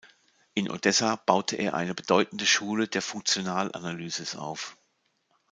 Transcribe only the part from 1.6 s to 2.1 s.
eine